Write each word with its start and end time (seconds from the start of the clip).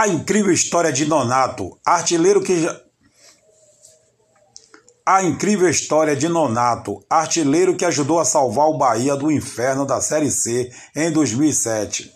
A 0.00 0.08
incrível 0.08 0.50
história 0.50 0.90
de 0.90 1.04
Nonato, 1.04 1.78
artilheiro 1.84 2.40
que 2.40 2.66
a 5.04 5.22
incrível 5.22 5.68
história 5.68 6.16
de 6.16 6.26
Nonato, 6.26 7.04
artilheiro 7.10 7.76
que 7.76 7.84
ajudou 7.84 8.18
a 8.18 8.24
salvar 8.24 8.68
o 8.68 8.78
Bahia 8.78 9.14
do 9.14 9.30
inferno 9.30 9.84
da 9.84 10.00
Série 10.00 10.30
C 10.30 10.72
em 10.96 11.12
2007. 11.12 12.10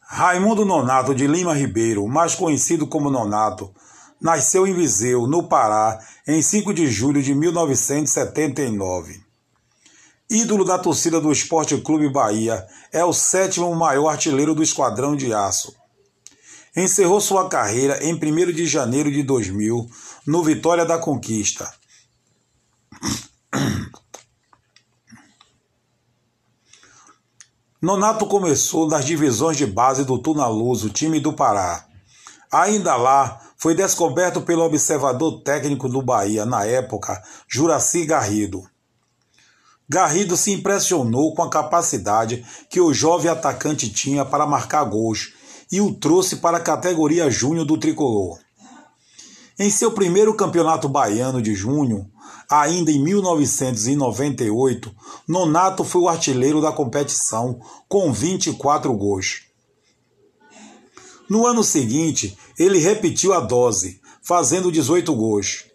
Raimundo 0.00 0.64
Nonato 0.64 1.14
de 1.14 1.26
Lima 1.26 1.52
Ribeiro, 1.52 2.08
mais 2.08 2.34
conhecido 2.34 2.86
como 2.86 3.10
Nonato, 3.10 3.70
nasceu 4.18 4.66
em 4.66 4.72
Viseu, 4.72 5.26
no 5.26 5.46
Pará, 5.46 5.98
em 6.26 6.40
5 6.40 6.72
de 6.72 6.86
julho 6.86 7.22
de 7.22 7.34
1979. 7.34 9.23
Ídolo 10.30 10.64
da 10.64 10.78
torcida 10.78 11.20
do 11.20 11.30
Esporte 11.30 11.76
Clube 11.78 12.08
Bahia, 12.08 12.66
é 12.90 13.04
o 13.04 13.12
sétimo 13.12 13.74
maior 13.74 14.08
artilheiro 14.08 14.54
do 14.54 14.62
Esquadrão 14.62 15.14
de 15.14 15.34
Aço. 15.34 15.76
Encerrou 16.74 17.20
sua 17.20 17.48
carreira 17.48 18.02
em 18.02 18.14
1 18.14 18.52
de 18.52 18.66
janeiro 18.66 19.12
de 19.12 19.22
2000, 19.22 19.86
no 20.26 20.42
Vitória 20.42 20.86
da 20.86 20.98
Conquista. 20.98 21.72
Nonato 27.80 28.26
começou 28.26 28.88
nas 28.88 29.04
divisões 29.04 29.58
de 29.58 29.66
base 29.66 30.04
do 30.04 30.18
Tunaluso, 30.18 30.88
time 30.88 31.20
do 31.20 31.34
Pará. 31.34 31.86
Ainda 32.50 32.96
lá, 32.96 33.40
foi 33.58 33.74
descoberto 33.74 34.40
pelo 34.40 34.64
observador 34.64 35.42
técnico 35.42 35.86
do 35.88 36.00
Bahia 36.00 36.46
na 36.46 36.64
época, 36.64 37.22
Juraci 37.46 38.06
Garrido. 38.06 38.62
Garrido 39.88 40.36
se 40.36 40.50
impressionou 40.50 41.34
com 41.34 41.42
a 41.42 41.50
capacidade 41.50 42.44
que 42.70 42.80
o 42.80 42.94
jovem 42.94 43.30
atacante 43.30 43.90
tinha 43.90 44.24
para 44.24 44.46
marcar 44.46 44.84
gols 44.84 45.34
e 45.70 45.80
o 45.80 45.92
trouxe 45.92 46.36
para 46.36 46.56
a 46.56 46.60
categoria 46.60 47.30
júnior 47.30 47.66
do 47.66 47.76
tricolor. 47.76 48.38
Em 49.58 49.70
seu 49.70 49.92
primeiro 49.92 50.34
campeonato 50.34 50.88
baiano 50.88 51.40
de 51.40 51.54
junho, 51.54 52.10
ainda 52.48 52.90
em 52.90 53.02
1998, 53.02 54.94
Nonato 55.28 55.84
foi 55.84 56.02
o 56.02 56.08
artilheiro 56.08 56.60
da 56.60 56.72
competição 56.72 57.60
com 57.88 58.12
24 58.12 58.92
gols. 58.94 59.42
No 61.28 61.46
ano 61.46 61.62
seguinte, 61.62 62.36
ele 62.58 62.78
repetiu 62.78 63.32
a 63.32 63.40
dose, 63.40 64.00
fazendo 64.22 64.72
18 64.72 65.14
gols. 65.14 65.66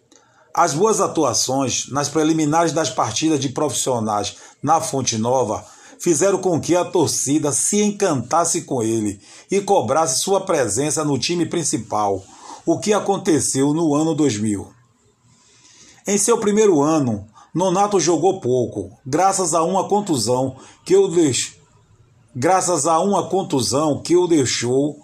As 0.60 0.74
boas 0.74 1.00
atuações 1.00 1.86
nas 1.88 2.10
preliminares 2.10 2.70
das 2.70 2.90
partidas 2.90 3.40
de 3.40 3.48
profissionais 3.48 4.36
na 4.62 4.78
Fonte 4.78 5.16
Nova 5.16 5.64
fizeram 5.98 6.36
com 6.36 6.60
que 6.60 6.76
a 6.76 6.84
torcida 6.84 7.50
se 7.50 7.80
encantasse 7.80 8.60
com 8.60 8.82
ele 8.82 9.18
e 9.50 9.62
cobrasse 9.62 10.20
sua 10.20 10.42
presença 10.42 11.02
no 11.02 11.18
time 11.18 11.46
principal 11.46 12.22
o 12.66 12.78
que 12.78 12.92
aconteceu 12.92 13.72
no 13.72 13.94
ano 13.94 14.14
2000. 14.14 14.70
Em 16.06 16.18
seu 16.18 16.36
primeiro 16.36 16.82
ano, 16.82 17.26
Nonato 17.54 17.98
jogou 17.98 18.38
pouco, 18.38 18.90
graças 19.06 19.54
a 19.54 19.62
uma 19.62 19.88
contusão 19.88 20.56
que 20.84 20.94
o 20.94 21.08
deix... 21.08 21.54
graças 22.36 22.86
a 22.86 23.00
uma 23.00 23.30
contusão 23.30 24.02
que 24.02 24.14
o 24.14 24.26
deixou, 24.26 24.98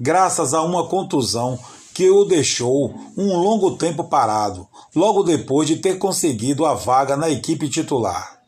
graças 0.00 0.54
a 0.54 0.62
uma 0.62 0.88
contusão 0.88 1.58
que 2.00 2.08
o 2.08 2.24
deixou 2.24 2.94
um 3.14 3.36
longo 3.36 3.76
tempo 3.76 4.04
parado, 4.04 4.66
logo 4.96 5.22
depois 5.22 5.68
de 5.68 5.76
ter 5.76 5.98
conseguido 5.98 6.64
a 6.64 6.72
vaga 6.72 7.14
na 7.14 7.28
equipe 7.28 7.68
titular. 7.68 8.40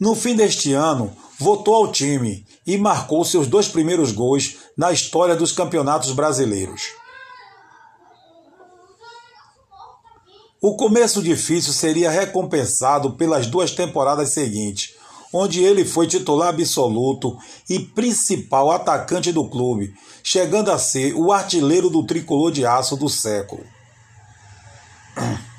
No 0.00 0.16
fim 0.16 0.34
deste 0.34 0.72
ano, 0.72 1.12
voltou 1.38 1.76
ao 1.76 1.92
time 1.92 2.44
e 2.66 2.76
marcou 2.76 3.24
seus 3.24 3.46
dois 3.46 3.68
primeiros 3.68 4.10
gols 4.10 4.56
na 4.76 4.90
história 4.90 5.36
dos 5.36 5.52
campeonatos 5.52 6.10
brasileiros. 6.10 6.82
O 10.60 10.74
começo 10.74 11.22
difícil 11.22 11.72
seria 11.72 12.10
recompensado 12.10 13.12
pelas 13.12 13.46
duas 13.46 13.70
temporadas 13.70 14.30
seguintes, 14.30 14.96
onde 15.32 15.62
ele 15.62 15.84
foi 15.84 16.06
titular 16.06 16.48
absoluto 16.48 17.36
e 17.68 17.78
principal 17.78 18.70
atacante 18.70 19.32
do 19.32 19.48
clube, 19.48 19.94
chegando 20.22 20.70
a 20.70 20.78
ser 20.78 21.14
o 21.14 21.32
artilheiro 21.32 21.88
do 21.88 22.04
tricolor 22.04 22.50
de 22.50 22.66
aço 22.66 22.96
do 22.96 23.08
século. 23.08 23.64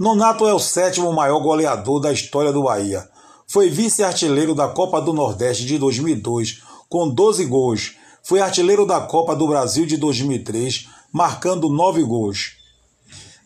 Nonato 0.00 0.46
é 0.46 0.54
o 0.54 0.58
sétimo 0.58 1.12
maior 1.12 1.40
goleador 1.40 2.00
da 2.00 2.12
história 2.12 2.52
do 2.52 2.64
Bahia. 2.64 3.08
Foi 3.46 3.68
vice-artilheiro 3.68 4.54
da 4.54 4.68
Copa 4.68 5.00
do 5.00 5.12
Nordeste 5.12 5.64
de 5.66 5.78
2002, 5.78 6.62
com 6.88 7.08
12 7.08 7.44
gols. 7.44 7.96
Foi 8.22 8.40
artilheiro 8.40 8.86
da 8.86 9.00
Copa 9.00 9.36
do 9.36 9.46
Brasil 9.46 9.84
de 9.84 9.96
2003, 9.96 10.88
marcando 11.12 11.68
9 11.68 12.02
gols. 12.02 12.56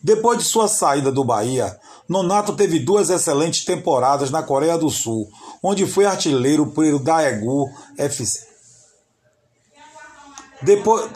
Depois 0.01 0.37
de 0.39 0.45
sua 0.45 0.67
saída 0.67 1.11
do 1.11 1.23
Bahia, 1.23 1.77
Nonato 2.07 2.55
teve 2.55 2.79
duas 2.79 3.09
excelentes 3.09 3.65
temporadas 3.65 4.31
na 4.31 4.41
Coreia 4.41 4.77
do 4.77 4.89
Sul, 4.89 5.29
onde 5.61 5.85
foi 5.85 6.05
artilheiro 6.05 6.67
pelo 6.67 6.99
Daegu 6.99 7.69
FC. 7.97 8.47
Depois, 10.61 11.09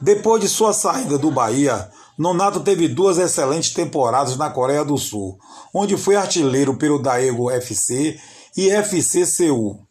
depois 0.00 0.40
de 0.42 0.48
sua 0.48 0.72
saída 0.72 1.16
do 1.16 1.30
Bahia, 1.30 1.90
Nonato 2.18 2.60
teve 2.60 2.88
duas 2.88 3.18
excelentes 3.18 3.72
temporadas 3.72 4.36
na 4.36 4.50
Coreia 4.50 4.84
do 4.84 4.98
Sul, 4.98 5.38
onde 5.72 5.96
foi 5.96 6.16
artilheiro 6.16 6.76
pelo 6.76 6.98
Daegu 6.98 7.50
FC 7.50 8.18
e 8.56 8.70
FC 8.70 9.24
Seul. 9.24 9.86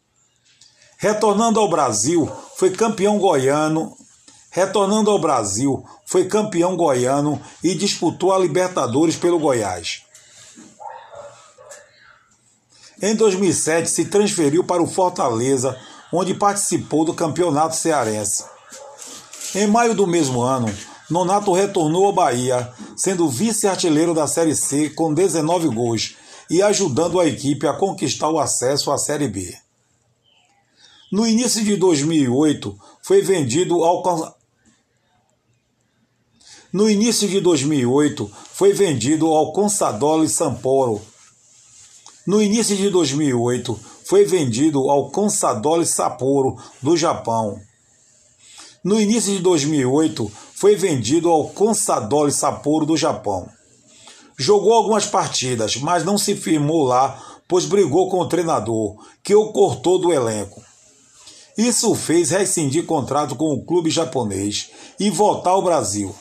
Retornando 0.98 1.60
ao 1.60 1.70
Brasil, 1.70 2.30
foi 2.56 2.70
campeão 2.70 3.18
goiano 3.18 3.96
Retornando 4.56 5.10
ao 5.10 5.18
Brasil, 5.18 5.84
foi 6.06 6.24
campeão 6.24 6.78
goiano 6.78 7.38
e 7.62 7.74
disputou 7.74 8.32
a 8.32 8.38
Libertadores 8.38 9.14
pelo 9.14 9.38
Goiás. 9.38 10.00
Em 13.02 13.14
2007, 13.14 13.90
se 13.90 14.06
transferiu 14.06 14.64
para 14.64 14.82
o 14.82 14.86
Fortaleza, 14.86 15.78
onde 16.10 16.32
participou 16.32 17.04
do 17.04 17.12
Campeonato 17.12 17.76
Cearense. 17.76 18.46
Em 19.54 19.66
maio 19.66 19.94
do 19.94 20.06
mesmo 20.06 20.40
ano, 20.40 20.74
Nonato 21.10 21.52
retornou 21.52 22.06
ao 22.06 22.14
Bahia, 22.14 22.72
sendo 22.96 23.28
vice-artilheiro 23.28 24.14
da 24.14 24.26
Série 24.26 24.56
C 24.56 24.88
com 24.88 25.12
19 25.12 25.68
gols 25.68 26.16
e 26.48 26.62
ajudando 26.62 27.20
a 27.20 27.26
equipe 27.26 27.66
a 27.66 27.74
conquistar 27.74 28.30
o 28.30 28.38
acesso 28.38 28.90
à 28.90 28.96
Série 28.96 29.28
B. 29.28 29.54
No 31.12 31.26
início 31.26 31.62
de 31.62 31.76
2008, 31.76 32.74
foi 33.02 33.20
vendido 33.20 33.84
ao 33.84 34.02
no 36.76 36.90
início 36.90 37.26
de 37.26 37.40
2008, 37.40 38.30
foi 38.52 38.74
vendido 38.74 39.28
ao 39.28 39.50
Consadole 39.50 40.28
Sapporo. 40.28 41.00
No 42.26 42.42
início 42.42 42.76
de 42.76 42.90
2008, 42.90 43.80
foi 44.04 44.26
vendido 44.26 44.90
ao 44.90 45.08
Consadole 45.08 45.86
Sapporo 45.86 46.54
do 46.82 46.94
Japão. 46.94 47.58
No 48.84 49.00
início 49.00 49.32
de 49.32 49.38
2008, 49.38 50.30
foi 50.54 50.76
vendido 50.76 51.30
ao 51.30 51.48
Consadole 51.48 52.30
Sapporo 52.30 52.84
do 52.84 52.94
Japão. 52.94 53.48
Jogou 54.36 54.74
algumas 54.74 55.06
partidas, 55.06 55.76
mas 55.76 56.04
não 56.04 56.18
se 56.18 56.36
firmou 56.36 56.84
lá, 56.84 57.38
pois 57.48 57.64
brigou 57.64 58.10
com 58.10 58.18
o 58.18 58.28
treinador, 58.28 58.96
que 59.24 59.34
o 59.34 59.50
cortou 59.50 59.98
do 59.98 60.12
elenco. 60.12 60.62
Isso 61.56 61.94
fez 61.94 62.32
rescindir 62.32 62.84
contrato 62.84 63.34
com 63.34 63.54
o 63.54 63.64
clube 63.64 63.88
japonês 63.88 64.68
e 65.00 65.08
voltar 65.08 65.52
ao 65.52 65.62
Brasil. 65.62 66.14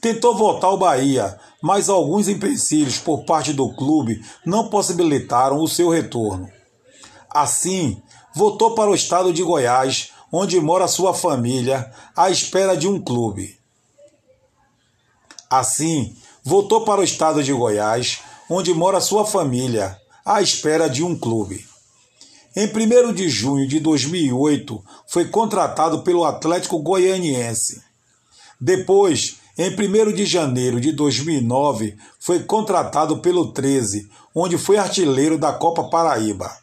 Tentou 0.00 0.36
voltar 0.36 0.68
ao 0.68 0.78
Bahia, 0.78 1.38
mas 1.62 1.88
alguns 1.88 2.28
empecilhos 2.28 2.98
por 2.98 3.24
parte 3.24 3.52
do 3.52 3.74
clube 3.74 4.24
não 4.44 4.68
possibilitaram 4.68 5.60
o 5.60 5.68
seu 5.68 5.90
retorno. 5.90 6.48
Assim, 7.30 8.00
voltou 8.34 8.74
para 8.74 8.90
o 8.90 8.94
estado 8.94 9.32
de 9.32 9.42
Goiás, 9.42 10.10
onde 10.32 10.60
mora 10.60 10.86
sua 10.88 11.14
família, 11.14 11.90
à 12.14 12.30
espera 12.30 12.76
de 12.76 12.86
um 12.86 13.00
clube. 13.00 13.58
Assim, 15.48 16.16
voltou 16.44 16.84
para 16.84 17.00
o 17.00 17.04
estado 17.04 17.42
de 17.42 17.52
Goiás, 17.52 18.20
onde 18.48 18.72
mora 18.74 19.00
sua 19.00 19.24
família, 19.24 20.00
à 20.24 20.42
espera 20.42 20.88
de 20.88 21.02
um 21.02 21.18
clube. 21.18 21.66
Em 22.54 22.66
1 22.66 23.12
de 23.12 23.28
junho 23.28 23.66
de 23.68 23.80
2008, 23.80 24.82
foi 25.06 25.28
contratado 25.28 26.02
pelo 26.02 26.24
Atlético 26.24 26.78
Goianiense. 26.78 27.82
Depois, 28.58 29.36
em 29.58 29.70
1 29.70 30.12
de 30.12 30.26
janeiro 30.26 30.78
de 30.80 30.92
2009, 30.92 31.96
foi 32.20 32.40
contratado 32.42 33.18
pelo 33.18 33.52
13, 33.52 34.10
onde 34.34 34.58
foi 34.58 34.76
artilheiro 34.76 35.38
da 35.38 35.52
Copa 35.52 35.84
Paraíba. 35.84 36.54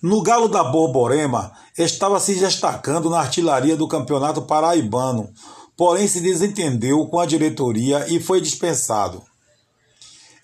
No 0.00 0.22
Galo 0.22 0.48
da 0.48 0.62
Borborema, 0.64 1.52
estava 1.76 2.20
se 2.20 2.34
destacando 2.34 3.10
na 3.10 3.20
artilharia 3.20 3.76
do 3.76 3.88
Campeonato 3.88 4.42
Paraibano, 4.42 5.32
porém 5.76 6.06
se 6.06 6.20
desentendeu 6.20 7.06
com 7.06 7.18
a 7.18 7.26
diretoria 7.26 8.06
e 8.08 8.20
foi 8.20 8.40
dispensado. 8.40 9.22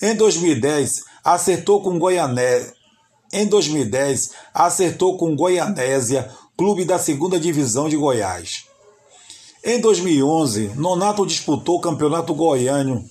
Em 0.00 0.14
2010, 0.14 1.02
acertou 1.24 1.82
com 1.82 1.98
Goiané. 1.98 2.72
Em 3.32 3.46
2010, 3.46 4.30
acertou 4.54 5.18
com 5.18 5.36
Goianésia, 5.36 6.30
clube 6.56 6.84
da 6.84 6.98
segunda 6.98 7.38
divisão 7.38 7.88
de 7.88 7.96
Goiás. 7.96 8.67
Em 9.64 9.80
2011, 9.80 10.74
Nonato 10.76 11.26
disputou 11.26 11.78
o 11.78 11.80
Campeonato 11.80 12.32
Goiano. 12.32 13.04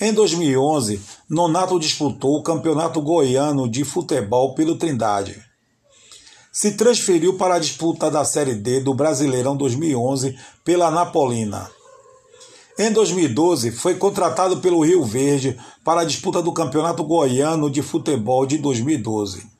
Em 0.00 0.10
2011, 0.10 1.02
Nonato 1.28 1.78
disputou 1.78 2.38
o 2.38 2.42
Campeonato 2.42 3.02
Goiano 3.02 3.68
de 3.68 3.84
Futebol 3.84 4.54
pelo 4.54 4.76
Trindade. 4.76 5.38
Se 6.50 6.72
transferiu 6.72 7.34
para 7.34 7.56
a 7.56 7.58
disputa 7.58 8.10
da 8.10 8.24
Série 8.24 8.54
D 8.54 8.80
do 8.80 8.94
Brasileirão 8.94 9.54
2011 9.54 10.34
pela 10.64 10.90
Napolina. 10.90 11.70
Em 12.78 12.90
2012, 12.90 13.70
foi 13.72 13.96
contratado 13.96 14.58
pelo 14.58 14.82
Rio 14.82 15.04
Verde 15.04 15.58
para 15.84 16.00
a 16.00 16.04
disputa 16.04 16.40
do 16.40 16.52
Campeonato 16.52 17.04
Goiano 17.04 17.70
de 17.70 17.82
Futebol 17.82 18.46
de 18.46 18.56
2012. 18.56 19.57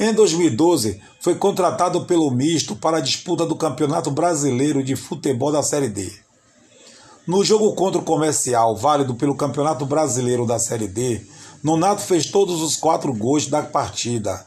Em 0.00 0.14
2012, 0.14 1.00
foi 1.20 1.34
contratado 1.34 2.04
pelo 2.04 2.30
Misto 2.30 2.76
para 2.76 2.98
a 2.98 3.00
disputa 3.00 3.44
do 3.44 3.56
Campeonato 3.56 4.12
Brasileiro 4.12 4.80
de 4.80 4.94
Futebol 4.94 5.50
da 5.50 5.60
Série 5.60 5.88
D. 5.88 6.12
No 7.26 7.44
jogo 7.44 7.74
contra 7.74 8.00
o 8.00 8.04
Comercial, 8.04 8.76
válido 8.76 9.16
pelo 9.16 9.34
Campeonato 9.34 9.84
Brasileiro 9.84 10.46
da 10.46 10.56
Série 10.56 10.86
D, 10.86 11.26
Nonato 11.64 12.00
fez 12.02 12.26
todos 12.26 12.62
os 12.62 12.76
quatro 12.76 13.12
gols 13.12 13.48
da 13.48 13.60
partida. 13.60 14.46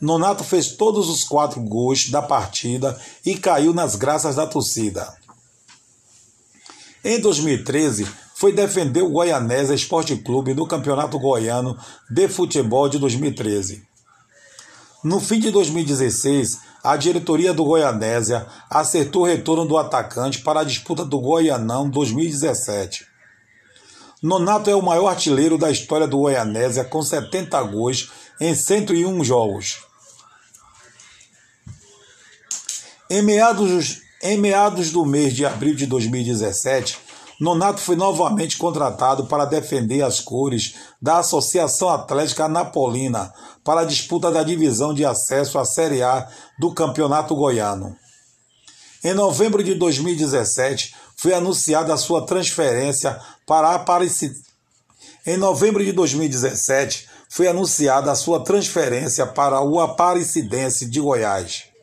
Nonato 0.00 0.42
fez 0.42 0.68
todos 0.68 1.10
os 1.10 1.22
quatro 1.22 1.60
gols 1.60 2.08
da 2.08 2.22
partida 2.22 2.98
e 3.24 3.36
caiu 3.36 3.74
nas 3.74 3.94
graças 3.96 4.36
da 4.36 4.46
torcida. 4.46 5.14
Em 7.04 7.20
2013, 7.20 8.08
foi 8.34 8.50
defender 8.50 9.02
o 9.02 9.10
Goianésia 9.10 9.74
Esporte 9.74 10.16
Clube 10.16 10.54
no 10.54 10.66
Campeonato 10.66 11.18
Goiano 11.18 11.78
de 12.10 12.28
Futebol 12.28 12.88
de 12.88 12.98
2013. 12.98 13.93
No 15.04 15.20
fim 15.20 15.38
de 15.38 15.50
2016, 15.50 16.60
a 16.82 16.96
diretoria 16.96 17.52
do 17.52 17.62
Goianésia 17.62 18.46
acertou 18.70 19.22
o 19.22 19.26
retorno 19.26 19.66
do 19.66 19.76
atacante 19.76 20.40
para 20.40 20.60
a 20.60 20.64
disputa 20.64 21.04
do 21.04 21.20
Goianão 21.20 21.90
2017. 21.90 23.06
Nonato 24.22 24.70
é 24.70 24.74
o 24.74 24.80
maior 24.80 25.08
artilheiro 25.08 25.58
da 25.58 25.70
história 25.70 26.06
do 26.06 26.16
Goianésia 26.16 26.84
com 26.84 27.02
70 27.02 27.62
gols 27.64 28.10
em 28.40 28.54
101 28.54 29.22
jogos. 29.22 29.82
Em 33.10 33.20
meados 33.20 34.02
em 34.22 34.38
meados 34.38 34.90
do 34.90 35.04
mês 35.04 35.34
de 35.34 35.44
abril 35.44 35.74
de 35.74 35.84
2017, 35.84 36.98
Nonato 37.40 37.80
foi 37.80 37.96
novamente 37.96 38.56
contratado 38.56 39.26
para 39.26 39.44
defender 39.44 40.02
as 40.02 40.20
cores 40.20 40.74
da 41.02 41.18
Associação 41.18 41.88
Atlética 41.88 42.48
Napolina 42.48 43.32
para 43.64 43.80
a 43.80 43.84
disputa 43.84 44.30
da 44.30 44.42
divisão 44.42 44.94
de 44.94 45.04
acesso 45.04 45.58
à 45.58 45.64
Série 45.64 46.02
A 46.02 46.28
do 46.58 46.72
Campeonato 46.72 47.34
Goiano. 47.34 47.96
Em 49.02 49.12
novembro 49.12 49.62
de 49.62 49.74
2017, 49.74 50.94
foi 51.16 51.34
anunciada 51.34 51.92
a 51.92 51.96
sua 51.96 52.24
transferência 52.24 53.20
para 53.46 53.68
a 53.68 53.74
Aparecida. 53.74 54.34
Em 55.26 55.36
novembro 55.36 55.84
de 55.84 55.92
2017, 55.92 57.08
foi 57.28 57.48
anunciada 57.48 58.12
a 58.12 58.14
sua 58.14 58.44
transferência 58.44 59.26
para 59.26 59.60
o 59.60 59.80
Aparecidense 59.80 60.86
de 60.86 61.00
Goiás. 61.00 61.73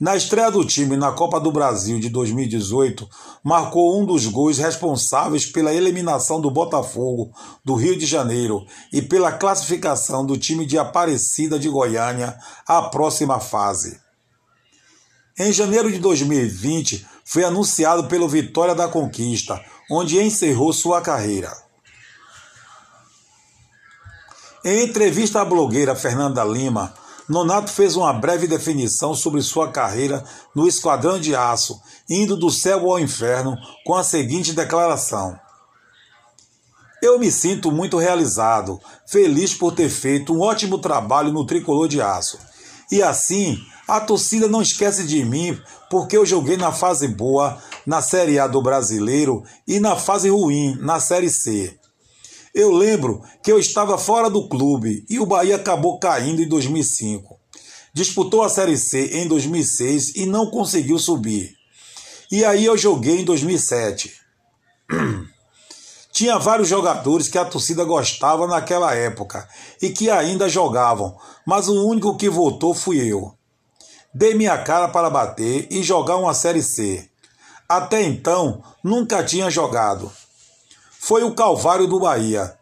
Na 0.00 0.16
estreia 0.16 0.50
do 0.50 0.64
time 0.64 0.96
na 0.96 1.12
Copa 1.12 1.38
do 1.38 1.52
Brasil 1.52 2.00
de 2.00 2.08
2018, 2.08 3.08
marcou 3.44 4.00
um 4.00 4.04
dos 4.04 4.26
gols 4.26 4.58
responsáveis 4.58 5.46
pela 5.46 5.72
eliminação 5.72 6.40
do 6.40 6.50
Botafogo 6.50 7.32
do 7.64 7.76
Rio 7.76 7.96
de 7.96 8.04
Janeiro 8.04 8.66
e 8.92 9.00
pela 9.00 9.30
classificação 9.30 10.26
do 10.26 10.36
time 10.36 10.66
de 10.66 10.76
Aparecida 10.76 11.60
de 11.60 11.68
Goiânia 11.68 12.36
à 12.66 12.82
próxima 12.82 13.38
fase. 13.38 14.00
Em 15.38 15.52
janeiro 15.52 15.90
de 15.90 16.00
2020, 16.00 17.06
foi 17.24 17.44
anunciado 17.44 18.08
pelo 18.08 18.28
Vitória 18.28 18.74
da 18.74 18.88
Conquista, 18.88 19.64
onde 19.88 20.20
encerrou 20.20 20.72
sua 20.72 21.00
carreira. 21.00 21.56
Em 24.64 24.86
entrevista 24.86 25.40
à 25.40 25.44
blogueira 25.44 25.94
Fernanda 25.94 26.42
Lima, 26.42 26.94
Nonato 27.28 27.70
fez 27.70 27.96
uma 27.96 28.12
breve 28.12 28.46
definição 28.46 29.14
sobre 29.14 29.40
sua 29.40 29.70
carreira 29.70 30.22
no 30.54 30.68
Esquadrão 30.68 31.18
de 31.18 31.34
Aço, 31.34 31.80
indo 32.08 32.36
do 32.36 32.50
céu 32.50 32.90
ao 32.90 32.98
inferno, 32.98 33.56
com 33.84 33.94
a 33.94 34.04
seguinte 34.04 34.52
declaração: 34.52 35.38
Eu 37.02 37.18
me 37.18 37.30
sinto 37.30 37.72
muito 37.72 37.96
realizado, 37.96 38.78
feliz 39.06 39.54
por 39.54 39.72
ter 39.72 39.88
feito 39.88 40.34
um 40.34 40.40
ótimo 40.40 40.78
trabalho 40.78 41.32
no 41.32 41.46
tricolor 41.46 41.88
de 41.88 42.02
aço. 42.02 42.38
E 42.92 43.02
assim, 43.02 43.58
a 43.88 44.00
torcida 44.00 44.46
não 44.46 44.60
esquece 44.60 45.04
de 45.06 45.24
mim 45.24 45.58
porque 45.90 46.16
eu 46.16 46.26
joguei 46.26 46.58
na 46.58 46.72
fase 46.72 47.08
boa, 47.08 47.58
na 47.86 48.02
Série 48.02 48.38
A 48.38 48.46
do 48.46 48.60
Brasileiro, 48.60 49.42
e 49.66 49.80
na 49.80 49.96
fase 49.96 50.28
ruim, 50.28 50.76
na 50.80 51.00
Série 51.00 51.30
C. 51.30 51.78
Eu 52.54 52.70
lembro 52.70 53.20
que 53.42 53.50
eu 53.50 53.58
estava 53.58 53.98
fora 53.98 54.30
do 54.30 54.48
clube 54.48 55.04
e 55.10 55.18
o 55.18 55.26
Bahia 55.26 55.56
acabou 55.56 55.98
caindo 55.98 56.40
em 56.40 56.48
2005. 56.48 57.36
Disputou 57.92 58.44
a 58.44 58.48
Série 58.48 58.78
C 58.78 59.18
em 59.18 59.26
2006 59.26 60.14
e 60.14 60.24
não 60.24 60.48
conseguiu 60.48 60.96
subir. 60.96 61.52
E 62.30 62.44
aí 62.44 62.64
eu 62.64 62.78
joguei 62.78 63.20
em 63.20 63.24
2007. 63.24 64.12
Tinha 66.12 66.38
vários 66.38 66.68
jogadores 66.68 67.26
que 67.26 67.36
a 67.36 67.44
torcida 67.44 67.82
gostava 67.82 68.46
naquela 68.46 68.94
época 68.94 69.48
e 69.82 69.90
que 69.90 70.08
ainda 70.08 70.48
jogavam, 70.48 71.18
mas 71.44 71.66
o 71.66 71.88
único 71.88 72.16
que 72.16 72.30
voltou 72.30 72.72
fui 72.72 73.00
eu. 73.00 73.34
Dei 74.14 74.32
minha 74.32 74.56
cara 74.58 74.86
para 74.86 75.10
bater 75.10 75.66
e 75.72 75.82
jogar 75.82 76.18
uma 76.18 76.34
Série 76.34 76.62
C. 76.62 77.08
Até 77.68 78.00
então, 78.02 78.62
nunca 78.84 79.24
tinha 79.24 79.50
jogado 79.50 80.12
foi 81.06 81.22
o 81.22 81.34
Calvário 81.34 81.86
do 81.86 82.00
Bahia. 82.00 82.54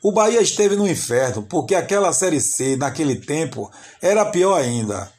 O 0.00 0.12
Bahia 0.12 0.40
esteve 0.40 0.76
no 0.76 0.86
inferno 0.86 1.42
porque 1.42 1.74
aquela 1.74 2.12
Série 2.12 2.40
C, 2.40 2.76
naquele 2.76 3.16
tempo, 3.16 3.68
era 4.00 4.24
pior 4.26 4.54
ainda. 4.54 5.12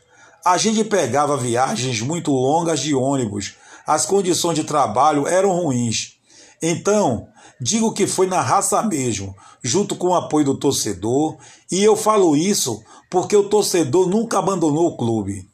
A 0.44 0.58
gente 0.58 0.86
pegava 0.86 1.36
viagens 1.36 2.00
muito 2.00 2.32
longas 2.32 2.80
de 2.80 2.96
ônibus, 2.96 3.56
as 3.86 4.06
condições 4.06 4.56
de 4.56 4.64
trabalho 4.64 5.28
eram 5.28 5.52
ruins. 5.52 6.14
Então, 6.62 7.28
digo 7.60 7.92
que 7.92 8.08
foi 8.08 8.26
na 8.26 8.40
raça 8.40 8.82
mesmo, 8.82 9.36
junto 9.62 9.94
com 9.94 10.08
o 10.08 10.16
apoio 10.16 10.46
do 10.46 10.58
torcedor, 10.58 11.38
e 11.70 11.84
eu 11.84 11.98
falo 11.98 12.38
isso 12.38 12.82
porque 13.10 13.36
o 13.36 13.50
torcedor 13.50 14.08
nunca 14.08 14.40
abandonou 14.40 14.88
o 14.88 14.96
clube. 14.96 15.46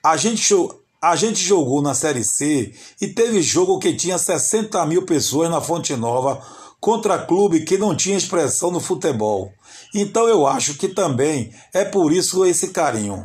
A 0.00 0.16
gente, 0.16 0.54
a 1.10 1.14
gente 1.14 1.40
jogou 1.40 1.80
na 1.80 1.94
Série 1.94 2.24
C 2.24 2.74
e 3.00 3.06
teve 3.06 3.40
jogo 3.40 3.78
que 3.78 3.94
tinha 3.94 4.18
60 4.18 4.84
mil 4.86 5.02
pessoas 5.02 5.48
na 5.48 5.60
Fonte 5.60 5.94
Nova 5.94 6.42
contra 6.80 7.24
clube 7.24 7.60
que 7.60 7.78
não 7.78 7.94
tinha 7.94 8.16
expressão 8.16 8.72
no 8.72 8.80
futebol. 8.80 9.52
Então 9.94 10.26
eu 10.26 10.46
acho 10.46 10.74
que 10.74 10.88
também 10.88 11.54
é 11.72 11.84
por 11.84 12.12
isso 12.12 12.44
esse 12.44 12.68
carinho. 12.68 13.24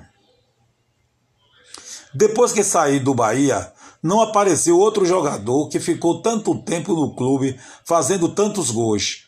Depois 2.14 2.52
que 2.52 2.64
saí 2.64 3.00
do 3.00 3.16
Bahia, 3.16 3.74
não 4.04 4.22
apareceu 4.22 4.78
outro 4.78 5.04
jogador 5.04 5.68
que 5.68 5.80
ficou 5.80 6.22
tanto 6.22 6.62
tempo 6.62 6.94
no 6.94 7.16
clube 7.16 7.60
fazendo 7.84 8.30
tantos 8.30 8.70
gols. 8.70 9.26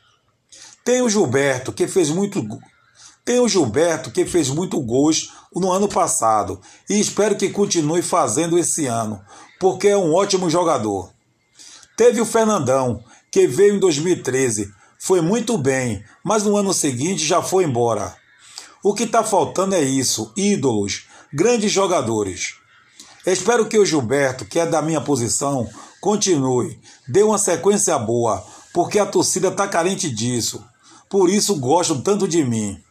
Tem 0.86 1.02
o 1.02 1.10
Gilberto, 1.10 1.72
que 1.72 1.88
fez 1.88 2.12
muito 2.12 2.46
tem 3.26 3.40
o 3.40 3.48
Gilberto, 3.48 4.12
que 4.12 4.26
fez 4.26 4.50
muito 4.50 4.80
gols 4.82 5.32
no 5.56 5.72
ano 5.72 5.88
passado 5.88 6.60
e 6.90 7.00
espero 7.00 7.38
que 7.38 7.50
continue 7.50 8.02
fazendo 8.02 8.58
esse 8.58 8.86
ano, 8.86 9.22
porque 9.60 9.88
é 9.88 9.98
um 9.98 10.14
ótimo 10.14 10.50
jogador. 10.50 11.10
Teve 11.96 12.20
o 12.20 12.26
Fernandão, 12.26 13.02
que 13.32 13.48
veio 13.48 13.76
em 13.76 13.80
2013, 13.80 14.70
foi 15.00 15.22
muito 15.22 15.58
bem, 15.58 16.04
mas 16.24 16.44
no 16.44 16.58
ano 16.58 16.74
seguinte 16.74 17.26
já 17.26 17.42
foi 17.42 17.64
embora. 17.64 18.14
O 18.84 18.94
que 18.94 19.04
está 19.04 19.24
faltando 19.24 19.76
é 19.76 19.82
isso: 19.82 20.34
ídolos, 20.36 21.08
grandes 21.32 21.72
jogadores. 21.72 22.56
Espero 23.26 23.68
que 23.68 23.78
o 23.78 23.86
Gilberto, 23.86 24.44
que 24.44 24.60
é 24.60 24.66
da 24.66 24.82
minha 24.82 25.00
posição, 25.00 25.70
continue, 26.02 26.78
dê 27.08 27.24
uma 27.24 27.38
sequência 27.38 27.98
boa, 27.98 28.46
porque 28.74 29.00
a 29.00 29.06
torcida 29.06 29.48
está 29.48 29.66
carente 29.66 30.10
disso. 30.10 30.62
Por 31.10 31.30
isso 31.30 31.56
gostam 31.56 32.02
tanto 32.02 32.28
de 32.28 32.44
mim 32.44 32.84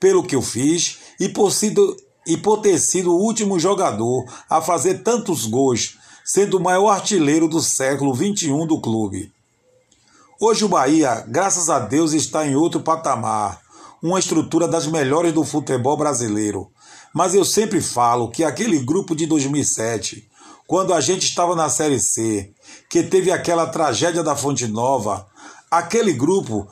pelo 0.00 0.22
que 0.22 0.36
eu 0.36 0.42
fiz 0.42 0.98
e 1.18 1.28
por, 1.28 1.50
sido, 1.52 1.96
e 2.26 2.36
por 2.36 2.58
ter 2.58 2.78
sido 2.78 3.12
o 3.12 3.20
último 3.20 3.58
jogador 3.58 4.24
a 4.48 4.60
fazer 4.60 5.02
tantos 5.02 5.46
gols, 5.46 5.98
sendo 6.24 6.58
o 6.58 6.62
maior 6.62 6.90
artilheiro 6.90 7.48
do 7.48 7.60
século 7.60 8.14
XXI 8.14 8.66
do 8.66 8.80
clube. 8.80 9.32
Hoje 10.40 10.64
o 10.64 10.68
Bahia, 10.68 11.24
graças 11.26 11.68
a 11.68 11.80
Deus, 11.80 12.12
está 12.12 12.46
em 12.46 12.54
outro 12.54 12.80
patamar, 12.80 13.60
uma 14.00 14.20
estrutura 14.20 14.68
das 14.68 14.86
melhores 14.86 15.32
do 15.32 15.42
futebol 15.42 15.96
brasileiro. 15.96 16.70
Mas 17.12 17.34
eu 17.34 17.44
sempre 17.44 17.80
falo 17.80 18.30
que 18.30 18.44
aquele 18.44 18.78
grupo 18.78 19.16
de 19.16 19.26
2007, 19.26 20.28
quando 20.66 20.94
a 20.94 21.00
gente 21.00 21.24
estava 21.24 21.56
na 21.56 21.68
Série 21.68 21.98
C, 21.98 22.52
que 22.88 23.02
teve 23.02 23.32
aquela 23.32 23.66
tragédia 23.66 24.22
da 24.22 24.36
Fonte 24.36 24.68
Nova, 24.68 25.26
aquele 25.70 26.12
grupo 26.12 26.68